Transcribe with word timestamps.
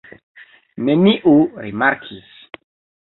Neniu 0.87 1.33
rimarkis! 1.65 2.33